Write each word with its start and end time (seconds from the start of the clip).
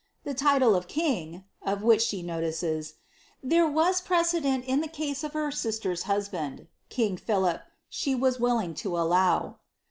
The 0.23 0.33
title 0.33 0.73
of 0.75 0.87
king," 0.87 1.43
of 1.61 1.83
which 1.83 2.01
she 2.01 2.23
notices," 2.23 2.95
there 3.43 3.67
was] 3.67 4.01
dent 4.31 4.65
in 4.65 4.81
the 4.81 4.87
case 4.87 5.23
of 5.23 5.33
her 5.33 5.51
sister's 5.51 6.01
husband, 6.09 6.65
king 6.89 7.17
Philip, 7.17 7.61
she 7.87 8.15
was 8.15 8.39
will 8.39 8.59
allow." 8.59 9.57